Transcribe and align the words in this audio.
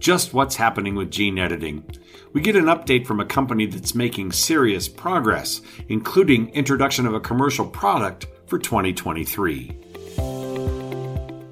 just 0.00 0.32
what's 0.32 0.56
happening 0.56 0.94
with 0.94 1.10
gene 1.10 1.38
editing. 1.38 1.84
We 2.32 2.40
get 2.40 2.56
an 2.56 2.64
update 2.64 3.06
from 3.06 3.20
a 3.20 3.24
company 3.26 3.66
that's 3.66 3.94
making 3.94 4.32
serious 4.32 4.88
progress, 4.88 5.60
including 5.90 6.48
introduction 6.50 7.06
of 7.06 7.12
a 7.12 7.20
commercial 7.20 7.66
product 7.66 8.26
for 8.46 8.58
2023. 8.58 9.76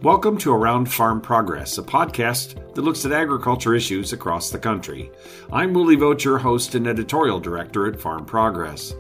Welcome 0.01 0.39
to 0.39 0.55
Around 0.55 0.87
Farm 0.87 1.21
Progress, 1.21 1.77
a 1.77 1.83
podcast 1.83 2.75
that 2.75 2.81
looks 2.81 3.05
at 3.05 3.13
agriculture 3.13 3.75
issues 3.75 4.15
across 4.15 4.49
the 4.49 4.59
country. 4.59 5.11
I'm 5.53 5.75
Willie 5.75 5.97
Vogt, 5.97 6.41
host 6.41 6.75
and 6.75 6.87
editorial 6.87 7.41
director 7.41 7.87
at 7.87 8.01
Farm 8.01 8.25
Progress. 8.25 8.95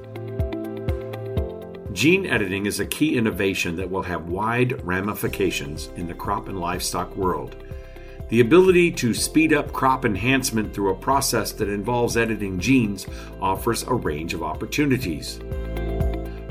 Gene 1.94 2.26
editing 2.26 2.66
is 2.66 2.80
a 2.80 2.86
key 2.86 3.16
innovation 3.16 3.76
that 3.76 3.90
will 3.90 4.02
have 4.02 4.28
wide 4.28 4.84
ramifications 4.84 5.88
in 5.96 6.06
the 6.06 6.14
crop 6.14 6.48
and 6.48 6.60
livestock 6.60 7.16
world. 7.16 7.56
The 8.28 8.40
ability 8.40 8.92
to 8.92 9.14
speed 9.14 9.54
up 9.54 9.72
crop 9.72 10.04
enhancement 10.04 10.74
through 10.74 10.90
a 10.90 10.96
process 10.98 11.52
that 11.52 11.70
involves 11.70 12.18
editing 12.18 12.58
genes 12.58 13.06
offers 13.40 13.84
a 13.84 13.94
range 13.94 14.34
of 14.34 14.42
opportunities. 14.42 15.38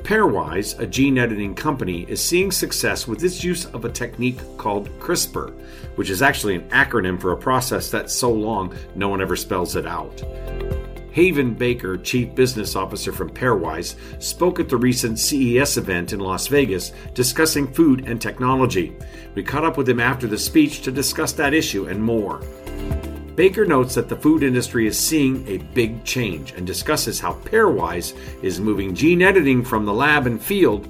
Pairwise, 0.07 0.79
a 0.79 0.87
gene 0.87 1.19
editing 1.19 1.53
company, 1.53 2.03
is 2.09 2.23
seeing 2.23 2.51
success 2.51 3.07
with 3.07 3.23
its 3.23 3.43
use 3.43 3.65
of 3.65 3.85
a 3.85 3.91
technique 3.91 4.39
called 4.57 4.89
CRISPR, 4.99 5.53
which 5.97 6.09
is 6.09 6.21
actually 6.23 6.55
an 6.55 6.67
acronym 6.69 7.19
for 7.19 7.33
a 7.33 7.37
process 7.37 7.91
that's 7.91 8.15
so 8.15 8.31
long 8.31 8.73
no 8.95 9.09
one 9.09 9.21
ever 9.21 9.35
spells 9.35 9.75
it 9.75 9.85
out. 9.85 10.23
Haven 11.17 11.55
Baker, 11.55 11.97
Chief 11.97 12.35
Business 12.35 12.75
Officer 12.75 13.11
from 13.11 13.31
Pairwise, 13.31 13.95
spoke 14.21 14.59
at 14.59 14.69
the 14.69 14.77
recent 14.77 15.17
CES 15.17 15.77
event 15.77 16.13
in 16.13 16.19
Las 16.19 16.45
Vegas 16.45 16.91
discussing 17.15 17.73
food 17.73 18.07
and 18.07 18.21
technology. 18.21 18.95
We 19.33 19.41
caught 19.41 19.65
up 19.65 19.77
with 19.77 19.89
him 19.89 19.99
after 19.99 20.27
the 20.27 20.37
speech 20.37 20.83
to 20.83 20.91
discuss 20.91 21.31
that 21.31 21.55
issue 21.55 21.87
and 21.87 22.03
more. 22.03 22.43
Baker 23.35 23.65
notes 23.65 23.95
that 23.95 24.09
the 24.09 24.15
food 24.15 24.43
industry 24.43 24.85
is 24.85 24.95
seeing 24.95 25.43
a 25.47 25.57
big 25.73 26.03
change 26.03 26.51
and 26.51 26.67
discusses 26.67 27.19
how 27.19 27.33
Pairwise 27.33 28.15
is 28.43 28.59
moving 28.59 28.93
gene 28.93 29.23
editing 29.23 29.63
from 29.65 29.85
the 29.85 29.93
lab 29.95 30.27
and 30.27 30.39
field 30.39 30.87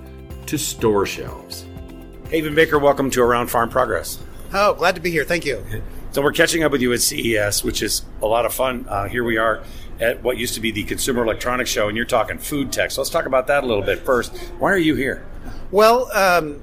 to 0.48 0.58
store 0.58 1.06
shelves. 1.06 1.66
Haven 2.32 2.54
Baker, 2.54 2.80
welcome 2.80 3.10
to 3.12 3.22
Around 3.22 3.48
Farm 3.48 3.70
Progress. 3.70 4.20
Oh, 4.54 4.74
glad 4.74 4.96
to 4.96 5.02
be 5.02 5.10
here. 5.10 5.24
Thank 5.24 5.46
you. 5.46 5.64
So 6.12 6.22
we're 6.22 6.34
catching 6.34 6.64
up 6.64 6.74
with 6.74 6.82
you 6.82 6.92
at 6.92 7.00
CES, 7.00 7.64
which 7.64 7.82
is 7.82 8.04
a 8.22 8.26
lot 8.26 8.46
of 8.46 8.54
fun. 8.54 8.86
Uh, 8.90 9.08
here 9.08 9.24
we 9.24 9.38
are 9.38 9.64
at 10.00 10.24
what 10.24 10.38
used 10.38 10.54
to 10.56 10.62
be 10.62 10.72
the 10.72 10.84
Consumer 10.84 11.24
Electronics 11.24 11.70
Show, 11.70 11.88
and 11.88 11.98
you're 11.98 12.06
talking 12.06 12.38
food 12.38 12.72
tech. 12.72 12.92
So 12.92 13.02
let's 13.02 13.10
talk 13.10 13.26
about 13.26 13.48
that 13.48 13.64
a 13.64 13.68
little 13.68 13.84
bit 13.84 14.00
first. 14.00 14.36
Why 14.60 14.72
are 14.72 14.78
you 14.78 14.96
here? 14.96 15.26
Well, 15.72 16.10
um, 16.14 16.62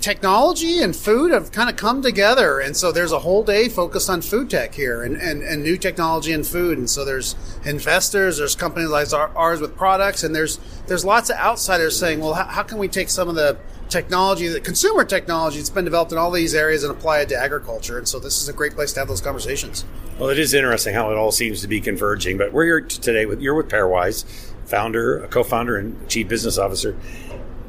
technology 0.00 0.82
and 0.82 0.96
food 0.96 1.30
have 1.30 1.52
kind 1.52 1.68
of 1.68 1.76
come 1.76 2.02
together 2.02 2.60
and 2.60 2.76
so 2.76 2.90
there's 2.90 3.12
a 3.12 3.18
whole 3.18 3.42
day 3.42 3.68
focused 3.68 4.08
on 4.08 4.22
food 4.22 4.50
tech 4.50 4.74
here 4.74 5.02
and, 5.02 5.16
and, 5.16 5.42
and 5.42 5.62
new 5.62 5.76
technology 5.76 6.32
and 6.32 6.46
food 6.46 6.78
and 6.78 6.88
so 6.88 7.04
there's 7.04 7.34
investors 7.64 8.38
there's 8.38 8.56
companies 8.56 8.88
like 8.88 9.12
ours 9.12 9.60
with 9.60 9.76
products 9.76 10.22
and 10.24 10.34
there's 10.34 10.58
there's 10.86 11.04
lots 11.04 11.30
of 11.30 11.36
outsiders 11.36 11.98
saying 11.98 12.20
well 12.20 12.34
how, 12.34 12.44
how 12.44 12.62
can 12.62 12.78
we 12.78 12.88
take 12.88 13.08
some 13.08 13.28
of 13.28 13.34
the 13.34 13.56
technology, 13.90 14.48
the 14.48 14.60
consumer 14.60 15.04
technology 15.04 15.58
that's 15.58 15.68
been 15.68 15.84
developed 15.84 16.12
in 16.12 16.18
all 16.18 16.30
these 16.30 16.54
areas 16.54 16.84
and 16.84 16.92
apply 16.92 17.20
it 17.20 17.28
to 17.28 17.36
agriculture. 17.36 17.98
And 17.98 18.08
so 18.08 18.18
this 18.18 18.40
is 18.40 18.48
a 18.48 18.52
great 18.52 18.74
place 18.74 18.92
to 18.94 19.00
have 19.00 19.08
those 19.08 19.20
conversations. 19.20 19.84
Well, 20.18 20.30
it 20.30 20.38
is 20.38 20.54
interesting 20.54 20.94
how 20.94 21.10
it 21.10 21.16
all 21.16 21.32
seems 21.32 21.60
to 21.62 21.68
be 21.68 21.80
converging. 21.80 22.38
But 22.38 22.52
we're 22.52 22.64
here 22.64 22.80
today 22.80 23.26
with 23.26 23.40
you're 23.40 23.54
with 23.54 23.68
Pairwise, 23.68 24.24
founder, 24.64 25.26
co-founder, 25.30 25.76
and 25.76 26.08
chief 26.08 26.28
business 26.28 26.56
officer. 26.56 26.96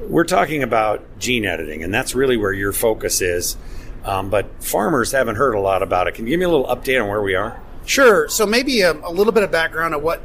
We're 0.07 0.25
talking 0.25 0.63
about 0.63 1.19
gene 1.19 1.45
editing, 1.45 1.83
and 1.83 1.93
that's 1.93 2.15
really 2.15 2.37
where 2.37 2.53
your 2.53 2.73
focus 2.73 3.21
is. 3.21 3.57
Um, 4.03 4.29
but 4.29 4.63
farmers 4.63 5.11
haven't 5.11 5.35
heard 5.35 5.53
a 5.53 5.59
lot 5.59 5.83
about 5.83 6.07
it. 6.07 6.15
Can 6.15 6.25
you 6.25 6.31
give 6.31 6.39
me 6.39 6.45
a 6.45 6.49
little 6.49 6.65
update 6.65 7.01
on 7.01 7.07
where 7.07 7.21
we 7.21 7.35
are? 7.35 7.61
Sure. 7.85 8.27
So 8.27 8.45
maybe 8.45 8.81
a, 8.81 8.93
a 8.93 9.11
little 9.11 9.33
bit 9.33 9.43
of 9.43 9.51
background 9.51 9.93
of 9.93 10.01
what 10.01 10.23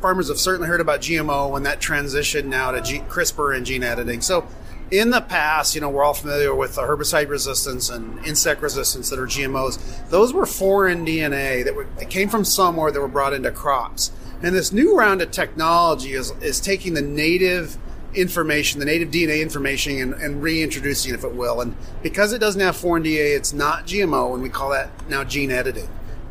farmers 0.00 0.28
have 0.28 0.38
certainly 0.38 0.68
heard 0.68 0.80
about 0.80 1.00
GMO 1.00 1.56
and 1.56 1.66
that 1.66 1.80
transition 1.80 2.48
now 2.48 2.70
to 2.72 2.80
G- 2.80 3.00
CRISPR 3.00 3.56
and 3.56 3.66
gene 3.66 3.82
editing. 3.82 4.20
So 4.20 4.46
in 4.90 5.10
the 5.10 5.20
past, 5.20 5.74
you 5.74 5.80
know, 5.80 5.88
we're 5.88 6.04
all 6.04 6.14
familiar 6.14 6.54
with 6.54 6.74
the 6.74 6.82
herbicide 6.82 7.28
resistance 7.28 7.90
and 7.90 8.24
insect 8.26 8.60
resistance 8.60 9.08
that 9.10 9.18
are 9.18 9.26
GMOs. 9.26 10.08
Those 10.10 10.32
were 10.32 10.46
foreign 10.46 11.06
DNA 11.06 11.64
that, 11.64 11.74
were, 11.74 11.86
that 11.98 12.10
came 12.10 12.28
from 12.28 12.44
somewhere 12.44 12.90
that 12.90 13.00
were 13.00 13.08
brought 13.08 13.32
into 13.32 13.50
crops. 13.50 14.10
And 14.42 14.54
this 14.54 14.72
new 14.72 14.96
round 14.96 15.22
of 15.22 15.30
technology 15.30 16.14
is, 16.14 16.32
is 16.42 16.60
taking 16.60 16.94
the 16.94 17.02
native 17.02 17.78
information, 18.14 18.80
the 18.80 18.86
native 18.86 19.10
DNA 19.10 19.40
information, 19.40 19.98
and, 19.98 20.14
and, 20.14 20.42
reintroducing 20.42 21.12
it, 21.12 21.16
if 21.16 21.24
it 21.24 21.34
will. 21.34 21.60
And 21.60 21.76
because 22.02 22.32
it 22.32 22.38
doesn't 22.38 22.60
have 22.60 22.76
foreign 22.76 23.02
DNA, 23.02 23.36
it's 23.36 23.52
not 23.52 23.86
GMO, 23.86 24.34
and 24.34 24.42
we 24.42 24.48
call 24.48 24.70
that 24.70 24.90
now 25.08 25.24
gene 25.24 25.50
editing. 25.50 25.88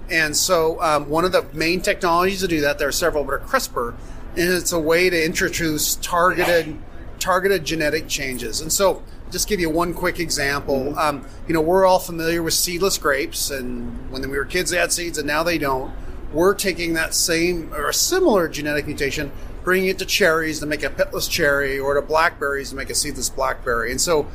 And 0.10 0.36
so, 0.36 0.82
um, 0.82 1.10
one 1.10 1.26
of 1.26 1.32
the 1.32 1.46
main 1.54 1.82
technologies 1.82 2.42
to 2.42 2.48
do 2.48 2.62
that, 2.62 2.78
there 2.80 2.88
are 2.88 2.92
several, 2.92 3.24
but 3.24 3.34
are 3.34 3.40
CRISPR, 3.40 3.96
and 4.36 4.54
it's 4.54 4.72
a 4.72 4.80
way 4.80 5.10
to 5.10 5.26
introduce 5.26 5.96
targeted 5.96 6.78
targeted 7.20 7.64
genetic 7.64 8.08
changes. 8.08 8.62
And 8.62 8.74
so, 8.74 9.04
just 9.32 9.48
give 9.48 9.60
you 9.60 9.70
one 9.70 9.94
quick 9.94 10.20
example. 10.20 10.80
Mm-hmm. 10.80 10.98
Um, 10.98 11.26
you 11.48 11.54
know, 11.54 11.62
we're 11.62 11.86
all 11.86 12.00
familiar 12.00 12.44
with 12.44 12.54
seedless 12.54 12.98
grapes, 12.98 13.50
and 13.50 14.12
when 14.12 14.22
we 14.30 14.38
were 14.38 14.46
kids, 14.46 14.72
they 14.72 14.78
had 14.78 14.92
seeds, 14.92 15.18
and 15.18 15.26
now 15.26 15.44
they 15.44 15.58
don't. 15.58 15.94
We're 16.34 16.54
taking 16.54 16.94
that 16.94 17.14
same 17.14 17.74
or 17.74 17.90
a 17.90 17.94
similar 17.94 18.48
genetic 18.48 18.86
mutation, 18.86 19.32
bringing 19.64 19.90
it 19.90 20.00
to 20.00 20.06
cherries 20.06 20.60
to 20.60 20.66
make 20.66 20.84
a 20.84 20.90
pitless 20.90 21.30
cherry, 21.30 21.80
or 21.80 21.96
to 21.96 22.02
blackberries 22.02 22.72
to 22.72 22.76
make 22.76 22.90
a 22.90 22.96
seedless 22.96 23.30
blackberry. 23.30 23.92
And 23.92 24.00
so, 24.00 24.28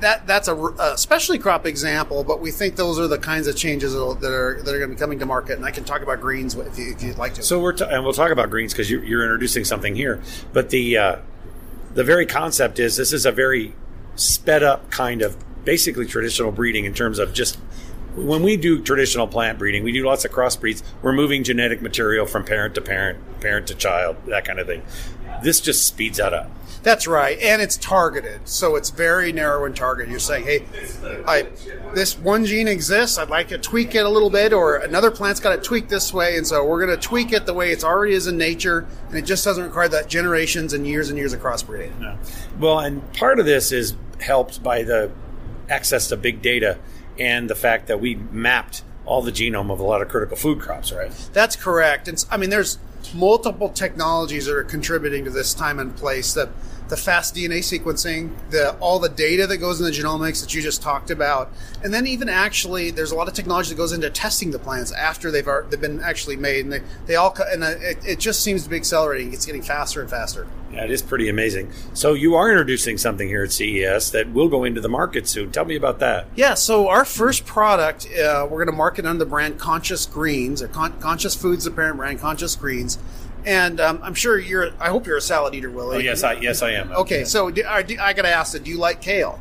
that 0.00 0.26
that's 0.26 0.48
a, 0.48 0.54
a 0.54 0.98
specialty 0.98 1.40
crop 1.40 1.66
example, 1.66 2.24
but 2.24 2.40
we 2.40 2.50
think 2.50 2.76
those 2.76 2.98
are 2.98 3.08
the 3.08 3.18
kinds 3.18 3.46
of 3.46 3.56
changes 3.56 3.92
that 3.92 4.00
are 4.00 4.62
that 4.62 4.74
are 4.74 4.78
going 4.78 4.90
to 4.90 4.94
be 4.94 4.98
coming 4.98 5.18
to 5.18 5.26
market. 5.26 5.56
And 5.56 5.64
I 5.64 5.70
can 5.70 5.84
talk 5.84 6.02
about 6.02 6.20
greens 6.20 6.54
if, 6.54 6.78
you, 6.78 6.94
would 7.08 7.18
like 7.18 7.34
to. 7.34 7.42
So 7.42 7.60
we're 7.60 7.72
t- 7.72 7.84
and 7.84 8.04
we'll 8.04 8.12
talk 8.12 8.30
about 8.30 8.50
greens 8.50 8.72
because 8.72 8.90
you, 8.90 8.98
are 8.98 9.22
introducing 9.22 9.64
something 9.64 9.94
here. 9.94 10.20
But 10.52 10.70
the 10.70 10.96
uh, 10.96 11.16
the 11.94 12.04
very 12.04 12.26
concept 12.26 12.78
is 12.78 12.96
this 12.96 13.12
is 13.12 13.26
a 13.26 13.32
very 13.32 13.74
sped 14.16 14.62
up 14.62 14.90
kind 14.90 15.22
of 15.22 15.36
basically 15.64 16.06
traditional 16.06 16.52
breeding 16.52 16.84
in 16.84 16.94
terms 16.94 17.18
of 17.18 17.32
just 17.32 17.58
when 18.24 18.42
we 18.42 18.56
do 18.56 18.82
traditional 18.82 19.26
plant 19.26 19.58
breeding, 19.58 19.84
we 19.84 19.92
do 19.92 20.04
lots 20.04 20.24
of 20.24 20.30
crossbreeds. 20.30 20.82
We're 21.02 21.12
moving 21.12 21.44
genetic 21.44 21.82
material 21.82 22.26
from 22.26 22.44
parent 22.44 22.74
to 22.76 22.80
parent, 22.80 23.18
parent 23.40 23.66
to 23.68 23.74
child, 23.74 24.16
that 24.26 24.44
kind 24.44 24.58
of 24.58 24.66
thing. 24.66 24.82
This 25.42 25.60
just 25.60 25.86
speeds 25.86 26.18
that 26.18 26.34
up. 26.34 26.50
That's 26.82 27.06
right, 27.08 27.38
and 27.40 27.60
it's 27.60 27.76
targeted, 27.76 28.48
so 28.48 28.76
it's 28.76 28.90
very 28.90 29.32
narrow 29.32 29.64
and 29.64 29.74
targeted. 29.74 30.10
You're 30.10 30.20
saying, 30.20 30.44
"Hey, 30.44 30.64
I, 31.26 31.48
this 31.92 32.16
one 32.16 32.44
gene 32.44 32.68
exists. 32.68 33.18
I'd 33.18 33.30
like 33.30 33.48
to 33.48 33.58
tweak 33.58 33.94
it 33.96 34.06
a 34.06 34.08
little 34.08 34.30
bit, 34.30 34.52
or 34.52 34.76
another 34.76 35.10
plant's 35.10 35.40
got 35.40 35.56
to 35.56 35.60
tweak 35.60 35.88
this 35.88 36.14
way, 36.14 36.36
and 36.36 36.46
so 36.46 36.64
we're 36.64 36.84
going 36.84 36.96
to 36.96 37.02
tweak 37.02 37.32
it 37.32 37.46
the 37.46 37.54
way 37.54 37.72
it's 37.72 37.82
already 37.82 38.14
is 38.14 38.28
in 38.28 38.36
nature, 38.36 38.86
and 39.08 39.18
it 39.18 39.22
just 39.22 39.44
doesn't 39.44 39.64
require 39.64 39.88
that 39.88 40.08
generations 40.08 40.72
and 40.72 40.86
years 40.86 41.08
and 41.08 41.18
years 41.18 41.32
of 41.32 41.40
crossbreeding." 41.40 42.00
Yeah. 42.00 42.16
Well, 42.60 42.78
and 42.78 43.12
part 43.12 43.40
of 43.40 43.46
this 43.46 43.72
is 43.72 43.96
helped 44.20 44.62
by 44.62 44.84
the 44.84 45.10
access 45.68 46.08
to 46.08 46.16
big 46.16 46.42
data 46.42 46.78
and 47.18 47.48
the 47.48 47.54
fact 47.54 47.86
that 47.88 48.00
we 48.00 48.14
mapped 48.14 48.82
all 49.06 49.22
the 49.22 49.32
genome 49.32 49.72
of 49.72 49.80
a 49.80 49.82
lot 49.82 50.02
of 50.02 50.08
critical 50.08 50.36
food 50.36 50.60
crops, 50.60 50.92
right? 50.92 51.10
That's 51.32 51.56
correct. 51.56 52.08
And 52.08 52.22
I 52.30 52.36
mean, 52.36 52.50
there's 52.50 52.78
multiple 53.14 53.70
technologies 53.70 54.46
that 54.46 54.54
are 54.54 54.64
contributing 54.64 55.24
to 55.24 55.30
this 55.30 55.54
time 55.54 55.78
and 55.78 55.96
place. 55.96 56.34
The 56.34 56.50
the 56.88 56.96
fast 56.96 57.34
DNA 57.34 57.58
sequencing, 57.58 58.30
the 58.50 58.74
all 58.76 58.98
the 58.98 59.10
data 59.10 59.46
that 59.46 59.58
goes 59.58 59.78
in 59.78 59.84
the 59.84 59.92
genomics 59.92 60.40
that 60.40 60.54
you 60.54 60.62
just 60.62 60.80
talked 60.82 61.10
about, 61.10 61.52
and 61.84 61.92
then 61.92 62.06
even 62.06 62.28
actually, 62.28 62.90
there's 62.90 63.12
a 63.12 63.14
lot 63.14 63.28
of 63.28 63.34
technology 63.34 63.70
that 63.70 63.76
goes 63.76 63.92
into 63.92 64.08
testing 64.10 64.50
the 64.50 64.58
plants 64.58 64.92
after 64.92 65.30
they've 65.30 65.48
they've 65.68 65.80
been 65.80 66.00
actually 66.00 66.36
made, 66.36 66.64
and 66.64 66.72
they, 66.72 66.82
they 67.06 67.16
all 67.16 67.36
and 67.52 67.62
it, 67.62 67.98
it 68.06 68.18
just 68.18 68.42
seems 68.42 68.64
to 68.64 68.70
be 68.70 68.76
accelerating. 68.76 69.32
It's 69.32 69.44
getting 69.44 69.62
faster 69.62 70.00
and 70.00 70.08
faster. 70.08 70.46
Yeah, 70.72 70.84
it 70.84 70.90
is 70.90 71.02
pretty 71.02 71.28
amazing. 71.28 71.72
So 71.94 72.12
you 72.12 72.34
are 72.34 72.50
introducing 72.50 72.98
something 72.98 73.26
here 73.26 73.42
at 73.42 73.52
CES 73.52 74.10
that 74.10 74.32
will 74.32 74.48
go 74.48 74.64
into 74.64 74.80
the 74.80 74.88
market 74.88 75.26
soon. 75.26 75.50
Tell 75.50 75.64
me 75.64 75.76
about 75.76 75.98
that. 76.00 76.26
Yeah, 76.36 76.54
so 76.54 76.88
our 76.88 77.04
first 77.04 77.46
product, 77.46 78.06
uh, 78.12 78.46
we're 78.50 78.64
going 78.64 78.66
to 78.66 78.76
market 78.76 79.06
under 79.06 79.24
the 79.24 79.30
brand 79.30 79.58
Conscious 79.58 80.04
Greens, 80.04 80.62
or 80.62 80.68
Con- 80.68 81.00
Conscious 81.00 81.34
Foods, 81.34 81.64
the 81.64 81.70
parent 81.70 81.96
brand 81.96 82.20
Conscious 82.20 82.54
Greens 82.54 82.98
and 83.44 83.80
um, 83.80 84.00
I'm 84.02 84.14
sure 84.14 84.38
you're. 84.38 84.70
I 84.80 84.88
hope 84.88 85.06
you're 85.06 85.16
a 85.16 85.22
salad 85.22 85.54
eater, 85.54 85.70
Willie. 85.70 85.96
Oh, 85.96 86.00
yes, 86.00 86.22
I 86.22 86.34
yes 86.34 86.62
I 86.62 86.72
am. 86.72 86.92
Okay, 86.92 87.24
so 87.24 87.50
do, 87.50 87.64
I, 87.64 87.78
I 87.78 88.12
got 88.12 88.22
to 88.22 88.28
ask: 88.28 88.60
Do 88.62 88.70
you 88.70 88.78
like 88.78 89.00
kale? 89.00 89.40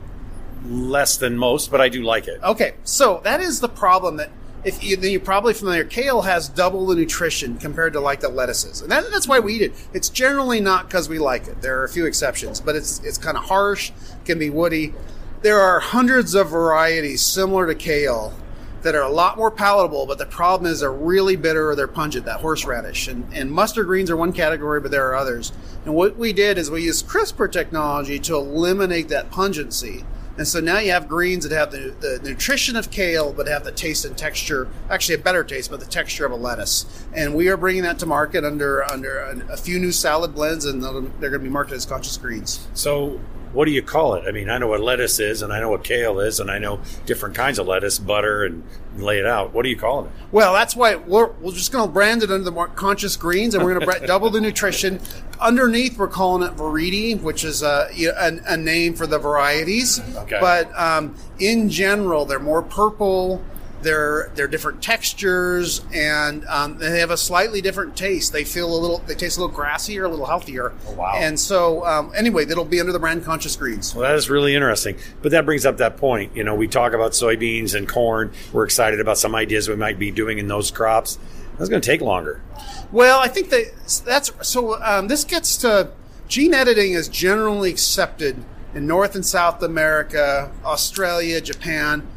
Less 0.65 1.17
than 1.17 1.37
most, 1.37 1.71
but 1.71 1.81
I 1.81 1.89
do 1.89 2.03
like 2.03 2.27
it. 2.27 2.41
Okay, 2.43 2.75
so 2.83 3.21
that 3.23 3.41
is 3.41 3.59
the 3.59 3.69
problem 3.69 4.17
that 4.17 4.29
if 4.67 4.83
you, 4.83 4.97
then 4.97 5.11
you're 5.11 5.21
probably 5.21 5.53
familiar. 5.53 5.85
Kale 5.85 6.21
has 6.21 6.49
double 6.49 6.85
the 6.85 6.95
nutrition 6.95 7.57
compared 7.57 7.93
to 7.93 8.01
like 8.01 8.19
the 8.19 8.29
lettuces, 8.29 8.81
and 8.81 8.91
that, 8.91 9.09
that's 9.09 9.27
why 9.27 9.39
we 9.39 9.55
eat 9.55 9.61
it. 9.61 9.73
It's 9.93 10.09
generally 10.09 10.59
not 10.59 10.87
because 10.87 11.07
we 11.07 11.19
like 11.19 11.47
it. 11.47 11.61
There 11.61 11.79
are 11.79 11.85
a 11.85 11.89
few 11.89 12.05
exceptions, 12.05 12.59
but 12.59 12.75
it's 12.75 12.99
it's 12.99 13.17
kind 13.17 13.37
of 13.37 13.45
harsh, 13.45 13.91
can 14.25 14.37
be 14.37 14.49
woody. 14.49 14.93
There 15.41 15.59
are 15.59 15.79
hundreds 15.79 16.35
of 16.35 16.49
varieties 16.49 17.21
similar 17.21 17.65
to 17.67 17.75
kale 17.75 18.33
that 18.81 18.95
are 18.95 19.03
a 19.03 19.09
lot 19.09 19.37
more 19.37 19.51
palatable, 19.51 20.05
but 20.05 20.17
the 20.17 20.25
problem 20.25 20.71
is 20.71 20.81
they're 20.81 20.91
really 20.91 21.35
bitter 21.35 21.69
or 21.69 21.75
they're 21.75 21.87
pungent, 21.87 22.25
that 22.25 22.41
horseradish. 22.41 23.07
And, 23.07 23.27
and 23.33 23.51
mustard 23.51 23.87
greens 23.87 24.09
are 24.09 24.17
one 24.17 24.33
category, 24.33 24.79
but 24.79 24.91
there 24.91 25.07
are 25.09 25.15
others. 25.15 25.51
And 25.85 25.95
what 25.95 26.17
we 26.17 26.33
did 26.33 26.57
is 26.57 26.69
we 26.69 26.83
used 26.83 27.07
CRISPR 27.07 27.51
technology 27.51 28.19
to 28.19 28.35
eliminate 28.35 29.09
that 29.09 29.31
pungency. 29.31 30.05
And 30.37 30.47
so 30.47 30.59
now 30.59 30.77
you 30.79 30.91
have 30.91 31.07
greens 31.07 31.47
that 31.47 31.55
have 31.55 31.71
the, 31.71 31.95
the 31.99 32.19
nutrition 32.23 32.75
of 32.75 32.91
kale, 32.91 33.33
but 33.33 33.47
have 33.47 33.63
the 33.63 33.71
taste 33.71 34.05
and 34.05 34.17
texture, 34.17 34.67
actually 34.89 35.15
a 35.15 35.19
better 35.19 35.43
taste, 35.43 35.71
but 35.71 35.79
the 35.79 35.87
texture 35.87 36.25
of 36.25 36.31
a 36.31 36.35
lettuce. 36.35 36.85
And 37.13 37.33
we 37.33 37.49
are 37.49 37.57
bringing 37.57 37.83
that 37.83 37.97
to 37.99 38.05
market 38.05 38.43
under 38.43 38.83
under 38.83 39.19
a, 39.19 39.53
a 39.53 39.57
few 39.57 39.79
new 39.79 39.91
salad 39.91 40.35
blends, 40.35 40.65
and 40.65 40.83
they're 40.83 41.29
going 41.29 41.33
to 41.33 41.39
be 41.39 41.49
marketed 41.49 41.77
as 41.77 41.85
conscious 41.85 42.17
greens. 42.17 42.67
So 42.73 43.19
what 43.53 43.65
do 43.65 43.71
you 43.71 43.81
call 43.81 44.15
it? 44.15 44.27
I 44.27 44.31
mean, 44.31 44.49
I 44.49 44.57
know 44.57 44.67
what 44.67 44.81
lettuce 44.81 45.19
is, 45.19 45.41
and 45.41 45.51
I 45.51 45.59
know 45.59 45.69
what 45.69 45.83
kale 45.83 46.19
is, 46.19 46.39
and 46.39 46.49
I 46.49 46.59
know 46.59 46.81
different 47.05 47.35
kinds 47.35 47.59
of 47.59 47.67
lettuce, 47.67 47.99
butter, 47.99 48.45
and 48.45 48.63
lay 48.97 49.19
it 49.19 49.25
out. 49.25 49.53
What 49.53 49.63
do 49.63 49.69
you 49.69 49.77
call 49.77 50.05
it? 50.05 50.11
Well, 50.31 50.53
that's 50.53 50.75
why 50.75 50.95
we're, 50.95 51.31
we're 51.33 51.53
just 51.53 51.71
going 51.71 51.87
to 51.87 51.91
brand 51.91 52.23
it 52.23 52.31
under 52.31 52.49
the 52.49 52.65
conscious 52.75 53.15
greens, 53.15 53.55
and 53.55 53.63
we're 53.63 53.79
going 53.79 53.99
to 53.99 54.07
double 54.07 54.29
the 54.29 54.41
nutrition. 54.41 54.99
Underneath, 55.39 55.97
we're 55.97 56.07
calling 56.07 56.47
it 56.47 56.53
variety, 56.53 57.15
which 57.15 57.43
is 57.43 57.63
a, 57.63 57.89
a, 57.95 58.53
a 58.53 58.57
name 58.57 58.93
for 58.93 59.07
the 59.07 59.19
varieties. 59.19 59.99
Okay. 60.15 60.37
But 60.39 60.77
um, 60.77 61.15
in 61.39 61.69
general, 61.69 62.25
they're 62.25 62.39
more 62.39 62.61
purple 62.63 63.43
they're 63.81 64.31
they're 64.35 64.47
different 64.47 64.81
textures 64.81 65.81
and 65.93 66.45
um, 66.45 66.77
they 66.77 66.99
have 66.99 67.11
a 67.11 67.17
slightly 67.17 67.61
different 67.61 67.95
taste. 67.95 68.33
They 68.33 68.43
feel 68.43 68.73
a 68.73 68.77
little 68.77 68.99
they 68.99 69.15
taste 69.15 69.37
a 69.37 69.41
little 69.41 69.55
grassier, 69.55 70.05
a 70.05 70.07
little 70.07 70.25
healthier. 70.25 70.73
Oh, 70.87 70.93
wow! 70.93 71.13
And 71.15 71.39
so 71.39 71.85
um, 71.85 72.11
anyway, 72.15 72.45
that'll 72.45 72.65
be 72.65 72.79
under 72.79 72.91
the 72.91 72.99
brand 72.99 73.23
Conscious 73.23 73.55
Greens. 73.55 73.93
Well, 73.93 74.07
that 74.07 74.15
is 74.15 74.29
really 74.29 74.55
interesting. 74.55 74.97
But 75.21 75.31
that 75.31 75.45
brings 75.45 75.65
up 75.65 75.77
that 75.77 75.97
point. 75.97 76.35
You 76.35 76.43
know, 76.43 76.55
we 76.55 76.67
talk 76.67 76.93
about 76.93 77.11
soybeans 77.11 77.75
and 77.75 77.87
corn. 77.87 78.31
We're 78.51 78.65
excited 78.65 78.99
about 78.99 79.17
some 79.17 79.35
ideas 79.35 79.69
we 79.69 79.75
might 79.75 79.99
be 79.99 80.11
doing 80.11 80.39
in 80.39 80.47
those 80.47 80.71
crops. 80.71 81.19
That's 81.57 81.69
going 81.69 81.81
to 81.81 81.85
take 81.85 82.01
longer. 82.01 82.41
Well, 82.91 83.19
I 83.19 83.27
think 83.27 83.49
that 83.49 84.01
that's 84.05 84.31
so. 84.47 84.81
Um, 84.81 85.07
this 85.07 85.23
gets 85.23 85.57
to 85.57 85.91
gene 86.27 86.53
editing 86.53 86.93
is 86.93 87.07
generally 87.07 87.71
accepted 87.71 88.43
in 88.73 88.85
North 88.85 89.15
and 89.15 89.25
South 89.25 89.63
America, 89.63 90.51
Australia, 90.63 91.41
Japan 91.41 92.07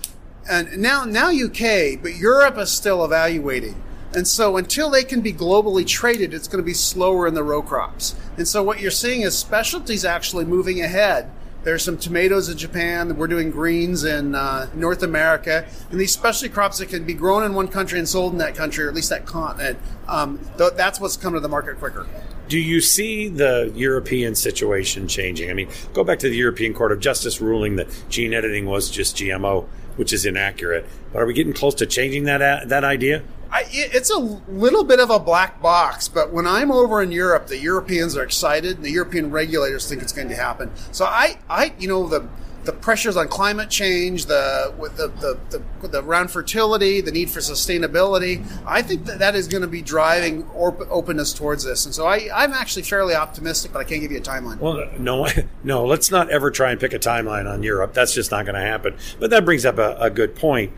and 0.51 0.79
now 0.79 1.05
now 1.05 1.31
UK, 1.31 2.03
but 2.03 2.17
Europe 2.17 2.59
is 2.59 2.71
still 2.71 3.05
evaluating. 3.05 3.81
And 4.13 4.27
so 4.27 4.57
until 4.57 4.91
they 4.91 5.05
can 5.05 5.21
be 5.21 5.33
globally 5.33 5.87
traded, 5.87 6.35
it's 6.35 6.49
going 6.49 6.63
to 6.63 6.67
be 6.67 6.75
slower 6.75 7.29
in 7.29 7.35
the 7.35 7.45
row 7.45 7.63
crops. 7.63 8.17
And 8.37 8.49
so 8.49 8.61
what 8.63 8.81
you're 8.81 8.91
seeing 8.91 9.23
is 9.23 9.39
specialties 9.39 10.05
actually 10.05 10.45
moving 10.45 10.81
ahead. 10.81 11.31
There's 11.63 11.85
some 11.85 11.99
tomatoes 11.99 12.49
in 12.49 12.57
Japan. 12.57 13.17
We're 13.17 13.29
doing 13.29 13.51
greens 13.51 14.03
in 14.03 14.35
uh, 14.35 14.69
North 14.75 15.03
America, 15.03 15.67
and 15.91 16.01
these 16.01 16.13
specialty 16.13 16.53
crops 16.53 16.79
that 16.79 16.89
can 16.89 17.05
be 17.05 17.13
grown 17.13 17.45
in 17.45 17.55
one 17.55 17.69
country 17.69 17.99
and 17.99 18.09
sold 18.09 18.33
in 18.33 18.39
that 18.39 18.55
country, 18.55 18.85
or 18.85 18.89
at 18.89 18.95
least 18.95 19.11
that 19.11 19.27
continent. 19.27 19.79
Um, 20.09 20.41
th- 20.57 20.73
that's 20.73 20.99
what's 20.99 21.19
coming 21.19 21.37
to 21.37 21.41
the 21.41 21.51
market 21.51 21.79
quicker. 21.79 22.07
Do 22.49 22.59
you 22.59 22.81
see 22.81 23.29
the 23.29 23.71
European 23.77 24.35
situation 24.35 25.07
changing? 25.07 25.51
I 25.51 25.53
mean, 25.53 25.69
go 25.93 26.03
back 26.03 26.19
to 26.21 26.29
the 26.29 26.37
European 26.37 26.73
Court 26.73 26.93
of 26.93 26.99
Justice 26.99 27.41
ruling 27.41 27.77
that 27.77 27.89
gene 28.09 28.33
editing 28.33 28.67
was 28.67 28.91
just 28.91 29.17
GMO 29.17 29.67
which 30.01 30.15
is 30.15 30.25
inaccurate. 30.25 30.87
But 31.13 31.21
are 31.21 31.27
we 31.27 31.35
getting 31.35 31.53
close 31.53 31.75
to 31.75 31.85
changing 31.85 32.25
that 32.25 32.41
uh, 32.41 32.61
that 32.65 32.85
idea? 32.85 33.23
I, 33.53 33.65
it's 33.69 34.09
a 34.09 34.17
little 34.17 34.83
bit 34.83 34.99
of 34.99 35.11
a 35.11 35.19
black 35.19 35.61
box, 35.61 36.09
but 36.09 36.33
when 36.33 36.47
I'm 36.47 36.71
over 36.73 37.03
in 37.03 37.13
Europe, 37.13 37.49
the 37.49 37.59
Europeans 37.59 38.17
are 38.17 38.23
excited, 38.23 38.77
and 38.77 38.85
the 38.85 38.93
European 38.93 39.31
regulators 39.31 39.87
think 39.87 40.01
it's 40.01 40.15
going 40.15 40.31
to 40.31 40.37
happen. 40.37 40.71
So 40.91 41.05
I, 41.05 41.39
I, 41.51 41.75
you 41.79 41.87
know, 41.87 42.09
the 42.09 42.27
the 42.65 42.73
pressures 42.73 43.17
on 43.17 43.29
climate 43.29 43.71
change, 43.71 44.27
the 44.27 44.73
the, 44.97 45.09
the, 45.09 45.63
the, 45.81 45.89
the 45.89 46.03
around 46.03 46.31
fertility, 46.31 47.01
the 47.01 47.11
need 47.11 47.31
for 47.31 47.41
sustainability. 47.41 48.47
I 48.67 48.83
think 48.83 49.07
that 49.07 49.19
that 49.21 49.35
is 49.35 49.49
going 49.49 49.63
to 49.63 49.69
be 49.69 49.83
driving 49.83 50.49
op- 50.51 50.87
openness 50.91 51.33
towards 51.33 51.65
this, 51.65 51.87
and 51.87 51.95
so 51.95 52.07
I, 52.07 52.29
I'm 52.35 52.53
actually 52.53 52.83
fairly 52.83 53.15
optimistic, 53.15 53.73
but 53.73 53.79
I 53.79 53.85
can't 53.85 54.01
give 54.01 54.13
you 54.13 54.19
a 54.19 54.23
timeline. 54.23 54.59
Well, 54.59 54.91
no, 54.99 55.27
no, 55.65 55.87
let's 55.87 56.11
not 56.11 56.31
ever 56.31 56.51
try 56.51 56.71
and 56.71 56.81
pick 56.81 56.93
a 56.93 56.99
timeline 56.99 57.51
on 57.51 57.63
Europe. 57.63 57.95
That's 57.95 58.15
just 58.15 58.31
not 58.31 58.45
going 58.45 58.57
to 58.57 58.61
happen. 58.61 58.97
But 59.19 59.31
that 59.31 59.45
brings 59.45 59.65
up 59.65 59.79
a, 59.79 59.97
a 59.99 60.11
good 60.11 60.37
point. 60.37 60.73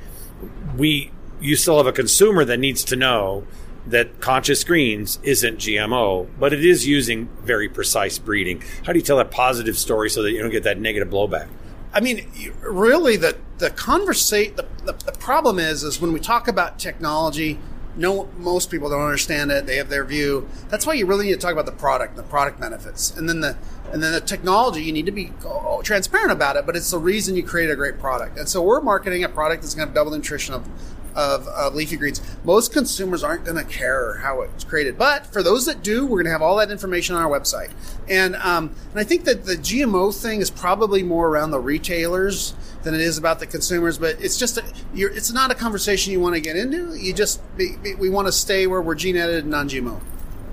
We, 0.77 1.11
you 1.41 1.57
still 1.57 1.79
have 1.79 1.87
a 1.87 1.93
consumer 1.93 2.45
that 2.45 2.59
needs 2.59 2.85
to 2.85 2.97
know 2.97 3.47
that 3.87 4.21
conscious 4.21 4.63
greens 4.63 5.19
isn't 5.23 5.59
GMO, 5.59 6.29
but 6.39 6.53
it 6.53 6.65
is 6.65 6.87
using 6.87 7.29
very 7.43 7.69
precise 7.69 8.19
breeding. 8.19 8.63
How 8.87 8.93
do 8.93 8.99
you 8.99 9.05
tell 9.05 9.17
that 9.17 9.31
positive 9.31 9.77
story 9.77 10.09
so 10.09 10.23
that 10.23 10.31
you 10.31 10.41
don't 10.41 10.51
get 10.51 10.63
that 10.63 10.79
negative 10.79 11.09
blowback? 11.09 11.49
I 11.93 12.01
mean, 12.01 12.27
really, 12.63 13.17
the 13.17 13.37
the 13.59 13.71
conversation. 13.71 14.57
The, 14.57 14.67
the, 14.85 14.93
the, 14.93 15.13
problem 15.13 15.59
is, 15.59 15.85
is 15.85 16.01
when 16.01 16.13
we 16.13 16.21
talk 16.21 16.49
about 16.49 16.79
technology. 16.79 17.59
No, 17.95 18.31
most 18.39 18.71
people 18.71 18.89
don't 18.89 19.03
understand 19.03 19.53
it. 19.53 19.67
They 19.67 19.77
have 19.77 19.91
their 19.91 20.05
view. 20.05 20.49
That's 20.71 20.87
why 20.87 20.95
you 20.95 21.05
really 21.05 21.27
need 21.27 21.35
to 21.35 21.39
talk 21.39 21.53
about 21.53 21.67
the 21.67 21.73
product, 21.73 22.17
the 22.17 22.23
product 22.23 22.59
benefits, 22.59 23.15
and 23.15 23.29
then 23.29 23.41
the 23.41 23.59
and 23.93 24.03
then 24.03 24.15
the 24.15 24.21
technology. 24.23 24.83
You 24.83 24.93
need 24.93 25.05
to 25.05 25.13
be 25.13 25.31
oh, 25.45 25.83
transparent 25.83 26.33
about 26.33 26.57
it. 26.57 26.65
But 26.65 26.75
it's 26.75 26.91
the 26.91 26.99
reason 26.99 27.37
you 27.37 27.43
create 27.43 27.69
a 27.69 27.77
great 27.77 27.99
product. 27.99 28.39
And 28.39 28.49
so 28.49 28.63
we're 28.63 28.81
marketing 28.81 29.25
a 29.25 29.29
product 29.29 29.63
that's 29.63 29.75
going 29.75 29.89
to 29.89 29.95
double 29.95 30.11
the 30.11 30.17
nutrition 30.17 30.55
of 30.55 30.67
of 31.15 31.47
uh, 31.49 31.71
leafy 31.73 31.97
greens. 31.97 32.21
Most 32.45 32.73
consumers 32.73 33.23
aren't 33.23 33.45
going 33.45 33.57
to 33.57 33.65
care 33.65 34.19
how 34.19 34.43
it's 34.43 34.65
created, 34.65 34.99
but 34.99 35.27
for 35.27 35.43
those 35.43 35.67
that 35.67 35.83
do, 35.83 36.05
we're 36.05 36.19
going 36.19 36.27
to 36.27 36.33
have 36.33 36.43
all 36.43 36.57
that 36.57 36.71
information 36.71 37.15
on 37.15 37.23
our 37.23 37.31
website. 37.31 37.71
And 38.09 38.37
um, 38.37 38.75
and 38.91 39.01
I 39.01 39.05
think 39.05 39.25
that 39.25 39.45
the 39.45 39.55
GMO 39.55 40.15
thing 40.15 40.41
is 40.41 40.51
probably 40.51 41.03
more 41.03 41.29
around 41.29 41.51
the 41.51 41.61
retailers 41.61 42.55
than 42.83 42.95
it 42.95 43.01
is 43.01 43.19
about 43.19 43.39
the 43.39 43.47
consumers. 43.47 43.99
But 43.99 44.21
it's 44.21 44.37
just 44.37 44.59
a, 44.59 44.65
it's 44.95 45.33
not 45.33 45.51
a 45.51 45.55
conversation 45.55 46.13
you 46.13 46.21
want 46.21 46.35
to 46.35 46.41
get 46.41 46.57
into. 46.57 46.95
You 46.95 47.13
just 47.13 47.41
we 47.57 48.11
want 48.11 48.29
to 48.29 48.33
stay 48.33 48.67
where 48.67 48.83
we're 48.83 48.95
gene 48.95 49.17
edited 49.17 49.45
and 49.45 49.51
non-GMO. 49.51 50.01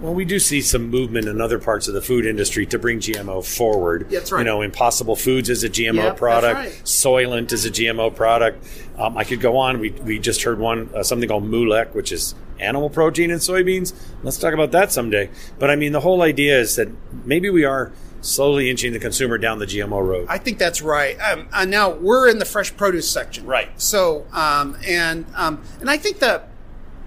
Well, 0.01 0.13
we 0.13 0.24
do 0.24 0.40
see 0.40 0.62
some 0.62 0.90
movement 0.90 1.28
in 1.28 1.42
other 1.42 1.60
parts 1.60 1.90
of 1.90 1.94
the 1.94 2.01
food 2.01 2.25
industry 2.25 2.66
to 2.68 2.80
bring 2.80 3.00
GMO 3.00 3.46
forward. 3.46 4.10
That's 4.10 4.31
right. 4.31 4.40
You 4.40 4.46
know, 4.46 4.62
Impossible 4.62 5.18
Foods 5.18 5.50
is 5.50 5.63
a 5.66 5.69
GMO 5.69 5.96
yep, 5.96 6.18
product. 6.18 6.56
Right. 6.56 6.72
Soylent 6.86 7.51
is 7.51 7.66
a 7.66 7.69
GMO 7.69 8.16
product. 8.16 8.66
Um, 8.98 9.18
I 9.18 9.25
could 9.25 9.42
go 9.42 9.57
on. 9.57 9.80
We, 9.80 9.92
we 9.92 10.18
just 10.18 10.44
heard 10.44 10.57
one, 10.57 10.90
uh, 10.96 11.04
something 11.04 11.28
called 11.28 11.44
Moolec, 11.44 11.94
which 11.94 12.13
is 12.13 12.34
animal 12.60 12.90
protein 12.90 13.30
in 13.30 13.40
soybeans. 13.40 13.94
Let's 14.24 14.38
talk 14.38 14.54
about 14.54 14.72
that 14.72 14.94
someday. 14.94 15.30
But 15.57 15.69
I 15.69 15.75
mean, 15.75 15.92
the 15.92 16.02
whole 16.02 16.22
idea 16.22 16.57
is 16.57 16.78
that 16.78 16.88
maybe 17.25 17.50
we 17.50 17.66
are 17.66 17.92
slowly 18.22 18.69
inching 18.69 18.94
the 18.94 19.00
consumer 19.00 19.38
down 19.38 19.60
the 19.60 19.66
GMO 19.66 20.06
road. 20.06 20.28
I 20.30 20.38
think 20.38 20.60
that's 20.60 20.81
right. 20.81 21.18
Um, 21.19 21.48
and 21.54 21.72
now 21.72 21.92
we're 21.92 22.30
in 22.30 22.40
the 22.40 22.45
fresh 22.45 22.75
produce 22.75 23.10
section, 23.10 23.45
right? 23.45 23.69
So, 23.81 24.28
um, 24.31 24.78
and 24.86 25.25
um, 25.36 25.62
and 25.80 25.90
I 25.90 25.98
think 25.98 26.19
that 26.19 26.49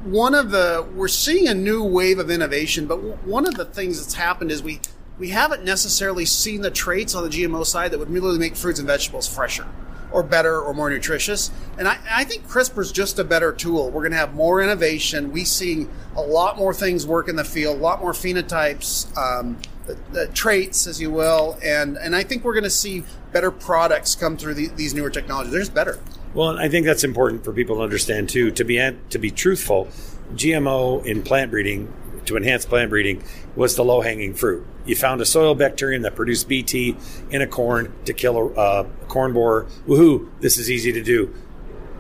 one 0.05 0.35
of 0.35 0.51
the 0.51 0.87
we're 0.95 1.09
seeing 1.09 1.49
a 1.49 1.55
new 1.55 1.83
wave 1.83 2.19
of 2.19 2.31
innovation, 2.31 2.87
but 2.87 2.99
one 3.25 3.47
of 3.47 3.55
the 3.55 3.65
things 3.65 4.01
that's 4.01 4.15
happened 4.15 4.51
is 4.51 4.63
we 4.63 4.81
we 5.19 5.29
haven't 5.29 5.65
necessarily 5.65 6.25
seen 6.25 6.63
the 6.63 6.71
traits 6.71 7.15
on 7.15 7.23
the 7.23 7.31
GMO 7.31 7.65
side 7.65 7.93
that 7.93 7.99
would 7.99 8.11
really 8.11 8.39
make 8.39 8.57
fruits 8.57 8.79
and 8.79 8.89
vegetables 8.89 9.29
fresher 9.29 9.67
or 10.11 10.23
better 10.23 10.61
or 10.61 10.75
more 10.75 10.91
nutritious. 10.91 11.51
And 11.79 11.89
I, 11.89 11.99
I 12.11 12.25
think 12.25 12.47
CRISPR 12.47 12.83
is 12.83 12.93
just 12.93 13.19
a 13.19 13.25
better 13.25 13.53
tool. 13.53 13.87
We're 13.87 14.03
going 14.03 14.13
to 14.13 14.19
have 14.19 14.35
more 14.35 14.61
innovation. 14.63 15.33
We 15.33 15.45
see 15.45 15.87
a 16.17 16.21
lot 16.21 16.59
more 16.59 16.75
things 16.75 17.07
work 17.07 17.29
in 17.29 17.37
the 17.37 17.45
field, 17.45 17.79
a 17.79 17.81
lot 17.81 18.01
more 18.01 18.13
phenotypes, 18.13 19.17
um, 19.17 19.59
the, 19.87 19.97
the 20.13 20.27
traits, 20.29 20.87
as 20.87 21.01
you 21.01 21.11
will, 21.11 21.59
and 21.63 21.97
and 21.97 22.15
I 22.15 22.23
think 22.23 22.45
we're 22.45 22.55
going 22.55 22.65
to 22.65 22.71
see 22.71 23.05
better 23.33 23.51
products 23.51 24.15
come 24.15 24.37
through 24.37 24.55
the, 24.55 24.69
these 24.69 24.95
newer 24.95 25.11
technologies. 25.11 25.53
They're 25.53 25.61
just 25.61 25.75
better. 25.75 26.01
Well, 26.35 26.59
I 26.59 26.69
think 26.69 26.87
that's 26.87 27.05
important 27.05 27.45
for 27.45 27.53
people 27.53 27.77
to 27.77 27.83
understand 27.83 28.31
too. 28.31 28.51
To 28.53 28.65
be 28.65 28.77
to 29.11 29.19
be 29.19 29.31
truthful, 29.31 29.89
GMO 30.35 31.05
in 31.05 31.23
plant 31.23 31.51
breeding 31.51 31.93
to 32.27 32.37
enhance 32.37 32.65
plant 32.65 32.91
breeding 32.91 33.23
was 33.57 33.77
the 33.77 33.85
low 33.85 34.01
hanging 34.01 34.35
fruit. 34.35 34.67
You 34.87 34.97
found 34.97 35.21
a 35.21 35.27
soil 35.27 35.55
bacterium 35.55 36.03
that 36.03 36.15
produced 36.15 36.49
Bt 36.49 36.97
in 37.31 37.43
a 37.43 37.47
corn 37.47 37.93
to 38.05 38.13
kill 38.13 38.37
a, 38.37 38.47
uh, 38.55 38.85
corn 39.09 39.33
borer. 39.33 39.67
Woohoo! 39.87 40.31
This 40.41 40.57
is 40.57 40.71
easy 40.71 40.93
to 40.93 41.03
do. 41.03 41.35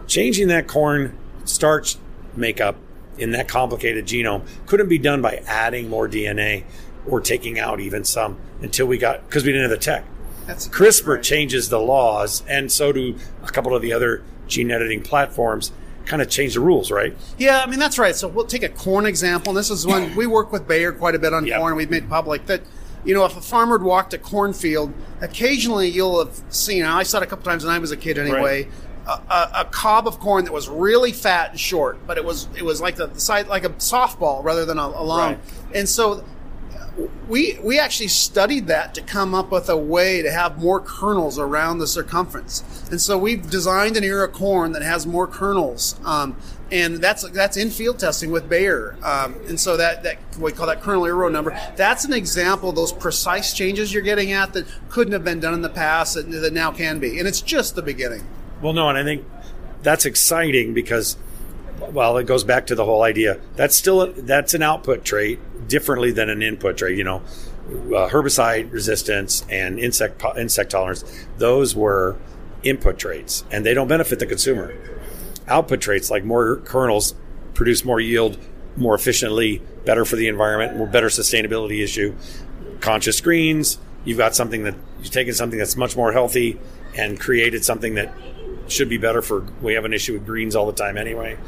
Changing 0.06 0.48
that 0.48 0.66
corn 0.66 1.16
starch 1.44 1.96
makeup 2.34 2.76
in 3.18 3.32
that 3.32 3.48
complicated 3.48 4.06
genome 4.06 4.46
couldn't 4.66 4.88
be 4.88 4.98
done 4.98 5.20
by 5.20 5.42
adding 5.46 5.88
more 5.88 6.08
DNA 6.08 6.64
or 7.06 7.20
taking 7.20 7.58
out 7.58 7.80
even 7.80 8.04
some 8.04 8.38
until 8.60 8.86
we 8.86 8.96
got 8.96 9.26
because 9.28 9.44
we 9.44 9.52
didn't 9.52 9.70
have 9.70 9.78
the 9.78 9.84
tech. 9.84 10.04
CRISPR 10.46 11.14
right. 11.14 11.22
changes 11.22 11.68
the 11.68 11.80
laws, 11.80 12.42
and 12.48 12.70
so 12.70 12.92
do 12.92 13.16
a 13.42 13.50
couple 13.50 13.74
of 13.74 13.82
the 13.82 13.92
other 13.92 14.22
gene 14.46 14.70
editing 14.70 15.02
platforms. 15.02 15.72
Kind 16.04 16.20
of 16.20 16.28
change 16.28 16.54
the 16.54 16.60
rules, 16.60 16.90
right? 16.90 17.16
Yeah, 17.38 17.62
I 17.64 17.70
mean 17.70 17.78
that's 17.78 17.98
right. 17.98 18.14
So 18.14 18.26
we'll 18.26 18.46
take 18.46 18.64
a 18.64 18.68
corn 18.68 19.06
example. 19.06 19.50
And 19.50 19.56
this 19.56 19.70
is 19.70 19.86
one 19.86 20.14
we 20.16 20.26
work 20.26 20.50
with 20.50 20.66
Bayer 20.66 20.92
quite 20.92 21.14
a 21.14 21.18
bit 21.18 21.32
on 21.32 21.46
yep. 21.46 21.60
corn. 21.60 21.76
We've 21.76 21.90
made 21.90 22.08
public 22.08 22.46
that 22.46 22.62
you 23.04 23.14
know 23.14 23.24
if 23.24 23.36
a 23.36 23.40
farmer 23.40 23.78
had 23.78 23.84
walked 23.84 24.12
a 24.12 24.18
cornfield, 24.18 24.92
occasionally 25.20 25.88
you'll 25.88 26.24
have 26.24 26.40
seen. 26.48 26.84
I 26.84 27.04
saw 27.04 27.18
it 27.18 27.22
a 27.22 27.26
couple 27.26 27.44
times 27.44 27.64
when 27.64 27.72
I 27.72 27.78
was 27.78 27.92
a 27.92 27.96
kid, 27.96 28.18
anyway. 28.18 28.64
Right. 28.64 28.68
A, 29.04 29.10
a, 29.10 29.50
a, 29.62 29.64
cob 29.64 30.06
of 30.06 30.20
corn 30.20 30.44
that 30.44 30.52
was 30.52 30.68
really 30.68 31.10
fat 31.10 31.50
and 31.50 31.58
short, 31.58 32.06
but 32.06 32.18
it 32.18 32.24
was 32.24 32.48
it 32.56 32.64
was 32.64 32.80
like 32.80 32.94
the, 32.94 33.08
the 33.08 33.20
size 33.20 33.46
like 33.48 33.64
a 33.64 33.70
softball 33.70 34.44
rather 34.44 34.64
than 34.64 34.78
a, 34.78 34.86
a 34.86 35.02
long. 35.02 35.32
Right. 35.32 35.38
And 35.74 35.88
so 35.88 36.24
we 37.28 37.58
we 37.62 37.78
actually 37.78 38.08
studied 38.08 38.66
that 38.66 38.94
to 38.94 39.00
come 39.00 39.34
up 39.34 39.50
with 39.50 39.68
a 39.68 39.76
way 39.76 40.22
to 40.22 40.30
have 40.30 40.58
more 40.58 40.80
kernels 40.80 41.38
around 41.38 41.78
the 41.78 41.86
circumference, 41.86 42.62
and 42.90 43.00
so 43.00 43.16
we've 43.16 43.48
designed 43.48 43.96
an 43.96 44.04
era 44.04 44.28
corn 44.28 44.72
that 44.72 44.82
has 44.82 45.06
more 45.06 45.26
kernels. 45.26 45.98
Um, 46.04 46.36
and 46.70 46.96
that's 46.96 47.28
that's 47.30 47.56
in 47.56 47.70
field 47.70 47.98
testing 47.98 48.30
with 48.30 48.48
Bayer, 48.48 48.96
um, 49.02 49.34
and 49.46 49.60
so 49.60 49.76
that 49.76 50.02
that 50.02 50.18
we 50.38 50.52
call 50.52 50.66
that 50.66 50.80
kernel 50.80 51.04
era 51.06 51.30
number. 51.30 51.50
That's 51.76 52.04
an 52.04 52.12
example 52.12 52.70
of 52.70 52.76
those 52.76 52.92
precise 52.92 53.52
changes 53.52 53.92
you're 53.92 54.02
getting 54.02 54.32
at 54.32 54.54
that 54.54 54.66
couldn't 54.88 55.12
have 55.12 55.24
been 55.24 55.40
done 55.40 55.54
in 55.54 55.62
the 55.62 55.68
past 55.68 56.14
that, 56.14 56.30
that 56.30 56.52
now 56.52 56.72
can 56.72 56.98
be, 56.98 57.18
and 57.18 57.28
it's 57.28 57.42
just 57.42 57.74
the 57.74 57.82
beginning. 57.82 58.26
Well, 58.62 58.72
no, 58.72 58.88
and 58.88 58.96
I 58.96 59.04
think 59.04 59.24
that's 59.82 60.06
exciting 60.06 60.72
because 60.72 61.16
well, 61.90 62.16
it 62.18 62.26
goes 62.26 62.44
back 62.44 62.66
to 62.66 62.74
the 62.74 62.84
whole 62.84 63.02
idea. 63.02 63.40
That's 63.56 63.74
still 63.74 64.02
a, 64.02 64.12
that's 64.12 64.54
an 64.54 64.62
output 64.62 65.04
trait 65.04 65.38
differently 65.68 66.12
than 66.12 66.28
an 66.28 66.42
input 66.42 66.76
trait. 66.76 66.96
You 66.96 67.04
know, 67.04 67.16
uh, 67.66 68.08
herbicide 68.08 68.72
resistance 68.72 69.44
and 69.48 69.78
insect 69.78 70.22
insect 70.36 70.70
tolerance; 70.70 71.04
those 71.38 71.74
were 71.74 72.16
input 72.62 72.98
traits, 72.98 73.44
and 73.50 73.66
they 73.66 73.74
don't 73.74 73.88
benefit 73.88 74.18
the 74.18 74.26
consumer. 74.26 74.74
Output 75.48 75.80
traits 75.80 76.10
like 76.10 76.24
more 76.24 76.56
kernels 76.58 77.14
produce 77.54 77.84
more 77.84 78.00
yield 78.00 78.38
more 78.76 78.94
efficiently, 78.94 79.60
better 79.84 80.04
for 80.04 80.16
the 80.16 80.28
environment, 80.28 80.76
more 80.76 80.86
better 80.86 81.08
sustainability 81.08 81.82
issue. 81.82 82.14
Conscious 82.80 83.20
greens, 83.20 83.78
you've 84.04 84.18
got 84.18 84.34
something 84.34 84.64
that 84.64 84.74
you've 85.00 85.10
taken 85.10 85.34
something 85.34 85.58
that's 85.58 85.76
much 85.76 85.96
more 85.96 86.12
healthy 86.12 86.58
and 86.96 87.18
created 87.18 87.64
something 87.64 87.94
that 87.94 88.12
should 88.68 88.88
be 88.88 88.98
better 88.98 89.22
for. 89.22 89.46
We 89.60 89.74
have 89.74 89.84
an 89.84 89.92
issue 89.92 90.14
with 90.14 90.26
greens 90.26 90.56
all 90.56 90.66
the 90.66 90.72
time 90.72 90.96
anyway. 90.96 91.38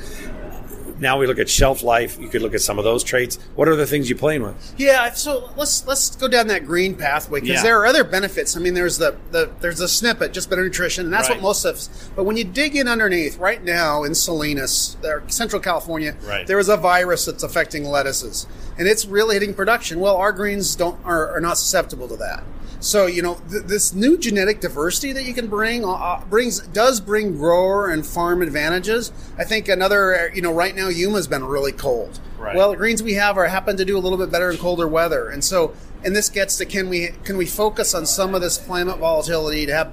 Now 1.00 1.18
we 1.18 1.26
look 1.26 1.38
at 1.38 1.48
shelf 1.48 1.82
life. 1.82 2.18
You 2.20 2.28
could 2.28 2.40
look 2.42 2.54
at 2.54 2.60
some 2.60 2.78
of 2.78 2.84
those 2.84 3.02
traits. 3.02 3.38
What 3.56 3.68
are 3.68 3.76
the 3.76 3.86
things 3.86 4.08
you're 4.08 4.18
playing 4.18 4.42
with? 4.42 4.74
Yeah, 4.78 5.12
so 5.12 5.50
let's 5.56 5.86
let's 5.86 6.14
go 6.14 6.28
down 6.28 6.46
that 6.48 6.64
green 6.64 6.94
pathway 6.94 7.40
because 7.40 7.56
yeah. 7.56 7.62
there 7.62 7.80
are 7.80 7.86
other 7.86 8.04
benefits. 8.04 8.56
I 8.56 8.60
mean, 8.60 8.74
there's 8.74 8.98
the, 8.98 9.16
the 9.32 9.50
there's 9.60 9.80
a 9.80 9.88
snippet, 9.88 10.32
just 10.32 10.48
better 10.48 10.62
nutrition, 10.62 11.04
and 11.04 11.12
that's 11.12 11.28
right. 11.28 11.36
what 11.36 11.42
most 11.42 11.64
of. 11.64 11.80
But 12.14 12.24
when 12.24 12.36
you 12.36 12.44
dig 12.44 12.76
in 12.76 12.86
underneath, 12.86 13.38
right 13.38 13.62
now 13.62 14.04
in 14.04 14.14
Salinas, 14.14 14.96
there, 15.02 15.22
Central 15.28 15.60
California, 15.60 16.16
right. 16.24 16.46
there 16.46 16.58
is 16.58 16.68
a 16.68 16.76
virus 16.76 17.24
that's 17.24 17.42
affecting 17.42 17.84
lettuces, 17.84 18.46
and 18.78 18.86
it's 18.86 19.04
really 19.04 19.34
hitting 19.34 19.52
production. 19.54 19.98
Well, 19.98 20.16
our 20.16 20.32
greens 20.32 20.76
don't 20.76 21.04
are, 21.04 21.36
are 21.36 21.40
not 21.40 21.58
susceptible 21.58 22.08
to 22.08 22.16
that. 22.16 22.44
So 22.84 23.06
you 23.06 23.22
know 23.22 23.40
th- 23.50 23.62
this 23.64 23.94
new 23.94 24.18
genetic 24.18 24.60
diversity 24.60 25.12
that 25.14 25.24
you 25.24 25.32
can 25.32 25.46
bring 25.46 25.84
uh, 25.84 25.92
uh, 25.92 26.24
brings 26.26 26.60
does 26.68 27.00
bring 27.00 27.38
grower 27.38 27.88
and 27.88 28.06
farm 28.06 28.42
advantages. 28.42 29.10
I 29.38 29.44
think 29.44 29.68
another 29.68 30.30
you 30.34 30.42
know 30.42 30.52
right 30.52 30.76
now 30.76 30.88
Yuma's 30.88 31.26
been 31.26 31.44
really 31.44 31.72
cold. 31.72 32.20
Right. 32.38 32.54
Well, 32.54 32.72
the 32.72 32.76
greens 32.76 33.02
we 33.02 33.14
have 33.14 33.38
are 33.38 33.46
happen 33.46 33.78
to 33.78 33.86
do 33.86 33.96
a 33.96 34.00
little 34.00 34.18
bit 34.18 34.30
better 34.30 34.50
in 34.50 34.58
colder 34.58 34.86
weather, 34.86 35.30
and 35.30 35.42
so 35.42 35.74
and 36.04 36.14
this 36.14 36.28
gets 36.28 36.58
to 36.58 36.66
can 36.66 36.90
we 36.90 37.12
can 37.24 37.38
we 37.38 37.46
focus 37.46 37.94
on 37.94 38.04
some 38.04 38.34
of 38.34 38.42
this 38.42 38.58
climate 38.58 38.98
volatility 38.98 39.64
to 39.64 39.74
have 39.74 39.90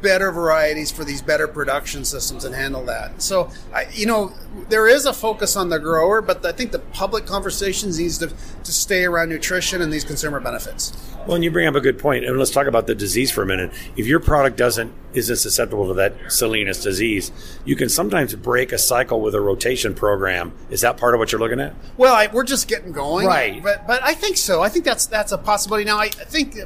better 0.00 0.30
varieties 0.30 0.90
for 0.90 1.04
these 1.04 1.22
better 1.22 1.48
production 1.48 2.04
systems 2.04 2.44
and 2.44 2.54
handle 2.54 2.84
that. 2.84 3.20
So, 3.22 3.50
I, 3.74 3.86
you 3.92 4.06
know, 4.06 4.32
there 4.68 4.86
is 4.86 5.06
a 5.06 5.12
focus 5.12 5.56
on 5.56 5.68
the 5.68 5.78
grower, 5.78 6.20
but 6.20 6.44
I 6.44 6.52
think 6.52 6.72
the 6.72 6.78
public 6.78 7.26
conversations 7.26 7.98
needs 7.98 8.18
to, 8.18 8.28
to 8.28 8.72
stay 8.72 9.04
around 9.04 9.28
nutrition 9.28 9.82
and 9.82 9.92
these 9.92 10.04
consumer 10.04 10.40
benefits. 10.40 10.92
Well, 11.26 11.34
and 11.34 11.44
you 11.44 11.50
bring 11.50 11.66
up 11.66 11.74
a 11.74 11.80
good 11.80 11.98
point, 11.98 12.24
and 12.24 12.38
let's 12.38 12.50
talk 12.50 12.66
about 12.66 12.86
the 12.86 12.94
disease 12.94 13.30
for 13.30 13.42
a 13.42 13.46
minute. 13.46 13.70
If 13.96 14.06
your 14.06 14.20
product 14.20 14.56
doesn't 14.56 14.92
isn't 15.12 15.36
susceptible 15.36 15.88
to 15.88 15.94
that 15.94 16.14
Salinas 16.28 16.82
disease, 16.82 17.32
you 17.64 17.76
can 17.76 17.88
sometimes 17.88 18.34
break 18.34 18.72
a 18.72 18.78
cycle 18.78 19.20
with 19.20 19.34
a 19.34 19.40
rotation 19.40 19.94
program. 19.94 20.52
Is 20.70 20.82
that 20.82 20.96
part 20.96 21.14
of 21.14 21.18
what 21.18 21.32
you're 21.32 21.40
looking 21.40 21.60
at? 21.60 21.74
Well, 21.96 22.14
I, 22.14 22.28
we're 22.32 22.44
just 22.44 22.68
getting 22.68 22.92
going, 22.92 23.26
right? 23.26 23.62
But 23.62 23.86
but 23.86 24.02
I 24.02 24.14
think 24.14 24.38
so. 24.38 24.62
I 24.62 24.70
think 24.70 24.86
that's 24.86 25.06
that's 25.06 25.32
a 25.32 25.38
possibility. 25.38 25.84
Now, 25.84 25.98
I, 25.98 26.04
I 26.04 26.08
think 26.08 26.56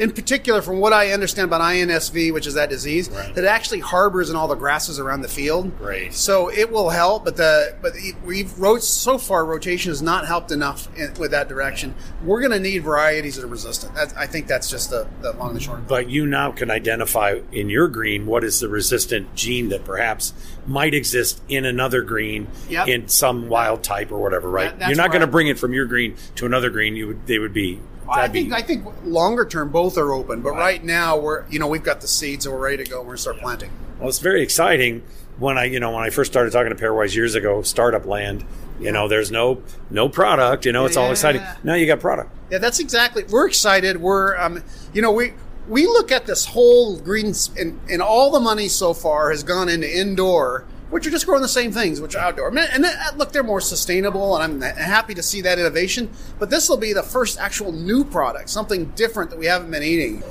in 0.00 0.10
particular, 0.12 0.62
from 0.62 0.80
what 0.80 0.94
I 0.94 1.12
understand 1.12 1.44
about 1.44 1.60
INSV, 1.60 2.32
which 2.32 2.46
is 2.46 2.54
that 2.54 2.70
disease, 2.70 3.10
right. 3.10 3.34
that 3.34 3.44
actually 3.44 3.80
harbors 3.80 4.30
in 4.30 4.34
all 4.34 4.48
the 4.48 4.54
grasses 4.54 4.98
around 4.98 5.20
the 5.20 5.28
field. 5.28 5.78
Right. 5.78 6.12
So 6.12 6.50
it 6.50 6.72
will 6.72 6.88
help, 6.88 7.26
but 7.26 7.36
the 7.36 7.76
but 7.82 7.92
we've 8.24 8.58
wrote 8.58 8.82
so 8.82 9.18
far 9.18 9.44
rotation 9.44 9.90
has 9.90 10.00
not 10.00 10.26
helped 10.26 10.52
enough 10.52 10.88
in, 10.96 11.12
with 11.20 11.32
that 11.32 11.48
direction. 11.48 11.94
We're 12.24 12.40
going 12.40 12.52
to 12.52 12.58
need 12.58 12.78
varieties 12.78 13.36
that 13.36 13.44
are 13.44 13.48
resistant. 13.48 13.94
That, 13.94 14.14
I 14.16 14.26
think 14.26 14.46
that's 14.46 14.70
just 14.70 14.88
the, 14.88 15.06
the 15.20 15.34
long 15.34 15.50
and 15.50 15.62
short. 15.62 15.86
But 15.86 16.08
you 16.08 16.26
now 16.26 16.50
can 16.50 16.70
identify 16.70 17.40
in 17.52 17.68
your 17.68 17.86
green 17.86 18.24
what 18.24 18.42
is 18.42 18.60
the 18.60 18.70
resistant 18.70 19.34
gene 19.34 19.68
that 19.68 19.84
perhaps 19.84 20.32
might 20.66 20.94
exist 20.94 21.42
in 21.50 21.66
another 21.66 22.00
green 22.00 22.48
yep. 22.70 22.88
in 22.88 23.06
some 23.08 23.50
wild 23.50 23.82
type 23.82 24.10
or 24.10 24.18
whatever. 24.18 24.48
Right. 24.48 24.78
That, 24.78 24.88
You're 24.88 24.96
not 24.96 25.10
going 25.10 25.20
to 25.20 25.26
bring 25.26 25.48
it 25.48 25.58
from 25.58 25.74
your 25.74 25.84
green 25.84 26.16
to 26.36 26.46
another 26.46 26.70
green. 26.70 26.96
You 26.96 27.08
would 27.08 27.26
they 27.26 27.38
would 27.38 27.52
be 27.52 27.80
I 28.10 28.28
think. 28.28 28.52
I 28.52 28.62
think 28.62 28.86
longer 29.04 29.44
term 29.44 29.70
both 29.70 29.96
are 29.98 30.12
open, 30.12 30.40
but 30.40 30.50
right. 30.50 30.58
right. 30.58 30.84
now 30.84 31.16
we're 31.16 31.48
you 31.48 31.58
know 31.58 31.68
we've 31.68 31.82
got 31.82 32.00
the 32.00 32.08
seeds 32.08 32.46
and 32.46 32.54
we're 32.54 32.60
ready 32.60 32.84
to 32.84 32.90
go. 32.90 33.00
and 33.00 33.06
We're 33.06 33.14
going 33.14 33.16
to 33.16 33.22
start 33.22 33.38
planting. 33.38 33.70
Well, 33.98 34.08
it's 34.08 34.18
very 34.18 34.42
exciting 34.42 35.02
when 35.38 35.58
I 35.58 35.64
you 35.64 35.80
know 35.80 35.92
when 35.92 36.04
I 36.04 36.10
first 36.10 36.30
started 36.32 36.52
talking 36.52 36.74
to 36.74 36.82
Pairwise 36.82 37.14
years 37.14 37.34
ago, 37.34 37.62
startup 37.62 38.06
land. 38.06 38.44
You 38.80 38.92
know, 38.92 39.08
there's 39.08 39.30
no 39.30 39.62
no 39.90 40.08
product. 40.08 40.64
You 40.64 40.72
know, 40.72 40.86
it's 40.86 40.96
yeah. 40.96 41.02
all 41.02 41.10
exciting. 41.10 41.42
Now 41.62 41.74
you 41.74 41.86
got 41.86 42.00
product. 42.00 42.34
Yeah, 42.50 42.58
that's 42.58 42.80
exactly. 42.80 43.24
We're 43.24 43.46
excited. 43.46 43.98
We're 43.98 44.36
um, 44.38 44.62
you 44.94 45.02
know 45.02 45.12
we 45.12 45.34
we 45.68 45.86
look 45.86 46.10
at 46.10 46.26
this 46.26 46.46
whole 46.46 46.98
green 46.98 47.34
and, 47.58 47.78
and 47.90 48.02
all 48.02 48.30
the 48.30 48.40
money 48.40 48.68
so 48.68 48.94
far 48.94 49.30
has 49.30 49.42
gone 49.42 49.68
into 49.68 49.88
indoor 49.88 50.64
which 50.90 51.06
are 51.06 51.10
just 51.10 51.26
growing 51.26 51.42
the 51.42 51.48
same 51.48 51.72
things, 51.72 52.00
which 52.00 52.14
are 52.14 52.18
outdoor. 52.18 52.48
And 52.56 52.84
uh, 52.84 52.90
look, 53.16 53.32
they're 53.32 53.42
more 53.42 53.60
sustainable, 53.60 54.36
and 54.36 54.64
I'm 54.64 54.76
happy 54.76 55.14
to 55.14 55.22
see 55.22 55.40
that 55.42 55.58
innovation. 55.58 56.10
But 56.38 56.50
this 56.50 56.68
will 56.68 56.76
be 56.76 56.92
the 56.92 57.02
first 57.02 57.38
actual 57.38 57.72
new 57.72 58.04
product, 58.04 58.50
something 58.50 58.86
different 58.96 59.30
that 59.30 59.38
we 59.38 59.46
haven't 59.46 59.70
been 59.70 59.82
eating. 59.82 60.22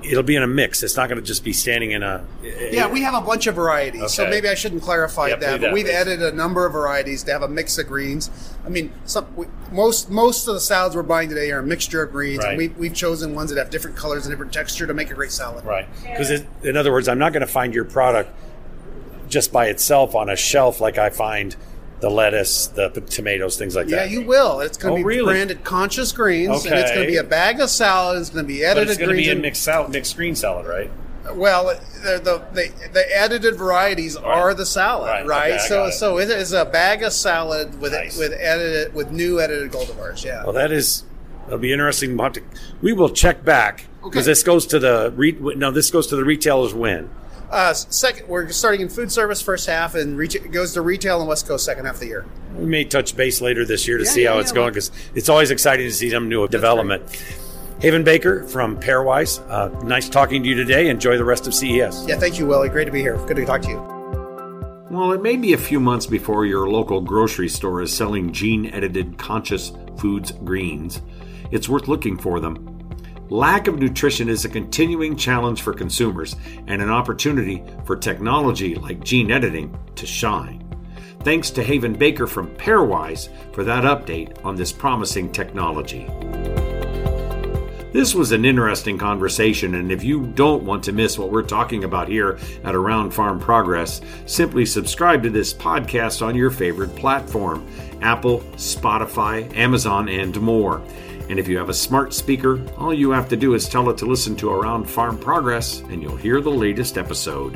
It'll 0.00 0.22
be 0.22 0.36
in 0.36 0.44
a 0.44 0.46
mix. 0.46 0.84
It's 0.84 0.96
not 0.96 1.08
going 1.08 1.20
to 1.20 1.26
just 1.26 1.42
be 1.42 1.52
standing 1.52 1.90
in 1.90 2.04
a. 2.04 2.24
Yeah, 2.42 2.88
we 2.88 3.02
have 3.02 3.14
a 3.14 3.20
bunch 3.20 3.48
of 3.48 3.56
varieties, 3.56 4.02
okay. 4.02 4.08
so 4.08 4.30
maybe 4.30 4.48
I 4.48 4.54
shouldn't 4.54 4.82
clarify 4.82 5.34
that. 5.34 5.60
But 5.60 5.72
we've 5.72 5.86
please. 5.86 5.92
added 5.92 6.22
a 6.22 6.30
number 6.30 6.64
of 6.64 6.72
varieties 6.72 7.24
to 7.24 7.32
have 7.32 7.42
a 7.42 7.48
mix 7.48 7.78
of 7.78 7.88
greens. 7.88 8.30
I 8.64 8.68
mean, 8.68 8.92
some, 9.06 9.26
we, 9.34 9.46
most 9.72 10.08
most 10.08 10.46
of 10.46 10.54
the 10.54 10.60
salads 10.60 10.94
we're 10.94 11.02
buying 11.02 11.28
today 11.28 11.50
are 11.50 11.58
a 11.58 11.66
mixture 11.66 12.00
of 12.00 12.12
greens, 12.12 12.44
right. 12.44 12.50
and 12.50 12.58
we, 12.58 12.68
we've 12.68 12.94
chosen 12.94 13.34
ones 13.34 13.50
that 13.50 13.58
have 13.58 13.70
different 13.70 13.96
colors 13.96 14.24
and 14.24 14.32
different 14.32 14.52
texture 14.52 14.86
to 14.86 14.94
make 14.94 15.10
a 15.10 15.14
great 15.14 15.32
salad. 15.32 15.64
Right. 15.64 15.88
Because 16.02 16.30
in 16.62 16.76
other 16.76 16.92
words, 16.92 17.08
I'm 17.08 17.18
not 17.18 17.32
going 17.32 17.44
to 17.44 17.52
find 17.52 17.74
your 17.74 17.84
product 17.84 18.30
just 19.28 19.52
by 19.52 19.66
itself 19.66 20.14
on 20.14 20.28
a 20.28 20.36
shelf 20.36 20.80
like 20.80 20.98
I 20.98 21.10
find 21.10 21.56
the 22.00 22.10
lettuce, 22.10 22.68
the 22.68 22.90
tomatoes, 22.90 23.56
things 23.56 23.74
like 23.74 23.88
yeah, 23.88 23.96
that. 23.96 24.10
Yeah, 24.10 24.20
you 24.20 24.26
will. 24.26 24.60
It's 24.60 24.78
going 24.78 24.94
to 24.94 25.00
oh, 25.00 25.02
be 25.02 25.04
really? 25.04 25.32
branded 25.32 25.64
conscious 25.64 26.12
greens, 26.12 26.60
okay. 26.60 26.70
and 26.70 26.78
it's 26.78 26.90
going 26.90 27.06
to 27.06 27.10
be 27.10 27.16
a 27.16 27.24
bag 27.24 27.60
of 27.60 27.70
salad. 27.70 28.20
It's 28.20 28.30
going 28.30 28.44
to 28.44 28.48
be 28.48 28.64
edited. 28.64 28.86
But 28.86 28.90
it's 28.90 28.98
going 28.98 29.10
to 29.10 29.16
be 29.16 29.30
a 29.30 29.36
mixed 29.36 29.62
salad, 29.62 29.90
mixed 29.90 30.16
green 30.16 30.36
salad, 30.36 30.66
right? 30.66 30.90
Well, 31.34 31.66
the 32.02 32.42
the, 32.52 32.72
the, 32.92 33.16
edited 33.16 33.56
varieties 33.56 34.16
right. 34.16 34.24
are 34.24 34.54
the 34.54 34.64
salad, 34.64 35.10
right? 35.10 35.26
right? 35.26 35.52
Okay, 35.54 35.64
so 35.66 35.90
so 35.90 36.18
it 36.18 36.30
is 36.30 36.52
a 36.52 36.64
bag 36.64 37.02
of 37.02 37.12
salad 37.12 37.80
with 37.80 37.92
nice. 37.92 38.16
with 38.16 38.32
edited 38.32 38.94
with 38.94 39.10
new 39.10 39.40
edited 39.40 39.72
cultivars. 39.72 40.24
Yeah. 40.24 40.44
Well, 40.44 40.54
that 40.54 40.72
is 40.72 41.04
that'll 41.44 41.58
be 41.58 41.72
interesting. 41.72 42.16
We'll 42.16 42.30
to, 42.30 42.42
we 42.80 42.92
will 42.92 43.10
check 43.10 43.44
back 43.44 43.86
because 44.02 44.24
okay. 44.24 44.30
this 44.30 44.42
goes 44.42 44.66
to 44.68 44.78
the 44.78 45.12
re, 45.16 45.32
no, 45.32 45.70
this 45.70 45.90
goes 45.90 46.06
to 46.08 46.16
the 46.16 46.24
retailers 46.24 46.72
when 46.72 47.10
uh, 47.50 47.72
second, 47.72 48.28
we're 48.28 48.50
starting 48.50 48.82
in 48.82 48.88
food 48.88 49.10
service 49.10 49.40
first 49.40 49.66
half, 49.66 49.94
and 49.94 50.20
it 50.20 50.52
goes 50.52 50.74
to 50.74 50.82
retail 50.82 51.20
and 51.20 51.28
West 51.28 51.46
Coast 51.46 51.64
second 51.64 51.86
half 51.86 51.94
of 51.94 52.00
the 52.00 52.06
year. 52.06 52.26
We 52.54 52.66
may 52.66 52.84
touch 52.84 53.16
base 53.16 53.40
later 53.40 53.64
this 53.64 53.88
year 53.88 53.98
to 53.98 54.04
yeah, 54.04 54.10
see 54.10 54.22
yeah, 54.22 54.30
how 54.30 54.34
yeah, 54.34 54.40
it's 54.42 54.52
going 54.52 54.70
because 54.70 54.90
it's 55.14 55.28
always 55.28 55.50
exciting 55.50 55.86
to 55.86 55.92
see 55.92 56.10
some 56.10 56.28
new 56.28 56.46
development. 56.48 57.02
Haven 57.80 58.04
Baker 58.04 58.42
from 58.44 58.78
Pairwise, 58.78 59.40
uh, 59.48 59.68
nice 59.84 60.08
talking 60.08 60.42
to 60.42 60.48
you 60.48 60.56
today. 60.56 60.88
Enjoy 60.88 61.16
the 61.16 61.24
rest 61.24 61.46
of 61.46 61.54
CES. 61.54 62.06
Yeah, 62.08 62.18
thank 62.18 62.38
you, 62.38 62.46
Willie. 62.46 62.68
Great 62.68 62.86
to 62.86 62.90
be 62.90 63.00
here. 63.00 63.16
Good 63.26 63.36
to 63.36 63.46
talk 63.46 63.62
to 63.62 63.68
you. 63.68 63.98
Well, 64.90 65.12
it 65.12 65.22
may 65.22 65.36
be 65.36 65.52
a 65.52 65.58
few 65.58 65.78
months 65.78 66.06
before 66.06 66.44
your 66.44 66.68
local 66.68 67.00
grocery 67.00 67.48
store 67.48 67.82
is 67.82 67.94
selling 67.94 68.32
gene 68.32 68.66
edited 68.66 69.16
conscious 69.16 69.72
foods 69.96 70.32
greens. 70.32 71.00
It's 71.50 71.68
worth 71.68 71.88
looking 71.88 72.18
for 72.18 72.40
them 72.40 72.77
Lack 73.30 73.68
of 73.68 73.78
nutrition 73.78 74.30
is 74.30 74.46
a 74.46 74.48
continuing 74.48 75.14
challenge 75.14 75.60
for 75.60 75.74
consumers 75.74 76.34
and 76.66 76.80
an 76.80 76.88
opportunity 76.88 77.62
for 77.84 77.94
technology 77.94 78.74
like 78.74 79.04
gene 79.04 79.30
editing 79.30 79.78
to 79.96 80.06
shine. 80.06 80.64
Thanks 81.20 81.50
to 81.50 81.62
Haven 81.62 81.92
Baker 81.92 82.26
from 82.26 82.48
Pairwise 82.56 83.28
for 83.52 83.64
that 83.64 83.84
update 83.84 84.42
on 84.46 84.56
this 84.56 84.72
promising 84.72 85.30
technology. 85.30 86.06
This 87.92 88.14
was 88.14 88.32
an 88.32 88.46
interesting 88.46 88.96
conversation, 88.96 89.74
and 89.74 89.92
if 89.92 90.04
you 90.04 90.26
don't 90.28 90.62
want 90.62 90.84
to 90.84 90.92
miss 90.92 91.18
what 91.18 91.30
we're 91.30 91.42
talking 91.42 91.84
about 91.84 92.08
here 92.08 92.38
at 92.64 92.74
Around 92.74 93.10
Farm 93.10 93.38
Progress, 93.38 94.00
simply 94.24 94.64
subscribe 94.64 95.22
to 95.22 95.30
this 95.30 95.52
podcast 95.52 96.24
on 96.24 96.34
your 96.34 96.50
favorite 96.50 96.94
platform 96.96 97.66
Apple, 98.00 98.40
Spotify, 98.56 99.54
Amazon, 99.56 100.08
and 100.08 100.40
more. 100.40 100.82
And 101.28 101.38
if 101.38 101.46
you 101.46 101.58
have 101.58 101.68
a 101.68 101.74
smart 101.74 102.14
speaker, 102.14 102.64
all 102.78 102.94
you 102.94 103.10
have 103.10 103.28
to 103.28 103.36
do 103.36 103.54
is 103.54 103.68
tell 103.68 103.90
it 103.90 103.98
to 103.98 104.06
listen 104.06 104.34
to 104.36 104.50
Around 104.50 104.84
Farm 104.84 105.18
Progress, 105.18 105.80
and 105.80 106.02
you'll 106.02 106.16
hear 106.16 106.40
the 106.40 106.50
latest 106.50 106.96
episode. 106.96 107.54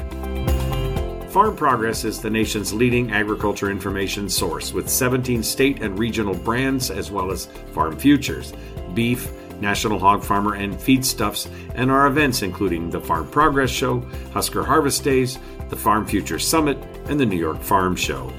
Farm 1.31 1.57
Progress 1.57 2.05
is 2.05 2.21
the 2.21 2.29
nation's 2.29 2.75
leading 2.75 3.11
agriculture 3.11 3.71
information 3.71 4.29
source 4.29 4.75
with 4.75 4.91
17 4.91 5.43
state 5.43 5.81
and 5.81 5.99
regional 5.99 6.35
brands 6.35 6.91
as 6.91 7.11
well 7.11 7.33
as 7.33 7.47
farm 7.73 7.97
futures, 7.97 8.53
beef, 8.93 9.33
National 9.59 9.99
Hog 9.99 10.23
Farmer, 10.23 10.55
and 10.55 10.75
Feedstuffs, 10.75 11.49
and 11.75 11.91
our 11.91 12.07
events 12.07 12.43
including 12.43 12.91
the 12.91 13.01
Farm 13.01 13.27
Progress 13.29 13.71
Show, 13.71 14.01
Husker 14.35 14.63
Harvest 14.63 15.05
Days, 15.05 15.39
the 15.71 15.77
Farm 15.77 16.05
Future 16.05 16.39
Summit, 16.39 16.77
and 17.07 17.19
the 17.19 17.25
New 17.25 17.39
York 17.39 17.63
Farm 17.63 17.97
Show. 17.97 18.31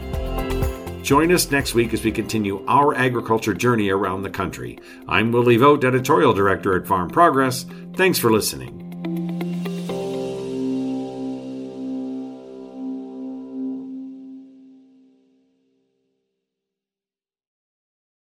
Join 1.03 1.33
us 1.33 1.51
next 1.51 1.73
week 1.73 1.93
as 1.93 2.01
we 2.05 2.13
continue 2.13 2.63
our 2.65 2.95
agriculture 2.95 3.53
journey 3.53 3.89
around 3.89 4.23
the 4.23 4.29
country. 4.29 4.79
I'm 5.05 5.33
Willie 5.33 5.57
Vogt, 5.57 5.83
Editorial 5.83 6.31
Director 6.31 6.79
at 6.79 6.87
Farm 6.87 7.09
Progress. 7.09 7.65
Thanks 7.97 8.19
for 8.19 8.31
listening. 8.31 8.82